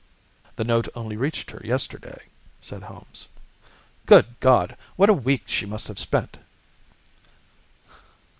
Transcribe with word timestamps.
"That 0.55 0.65
note 0.65 0.87
only 0.95 1.15
reached 1.15 1.51
her 1.51 1.61
yesterday," 1.63 2.23
said 2.59 2.81
Holmes. 2.81 3.27
"Good 4.07 4.25
God! 4.39 4.75
What 4.95 5.11
a 5.11 5.13
week 5.13 5.43
she 5.45 5.67
must 5.67 5.87
have 5.89 5.99
spent!" 5.99 6.37